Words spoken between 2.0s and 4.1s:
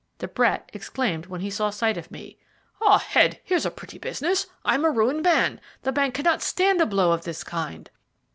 me: "Ah, Head, here's a pretty